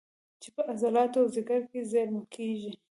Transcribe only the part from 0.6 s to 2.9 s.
عضلاتو او ځیګر کې زېرمه کېږي